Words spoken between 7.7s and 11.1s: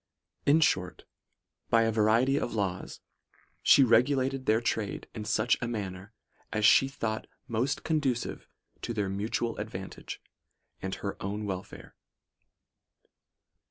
conducive to their mu tual advantage and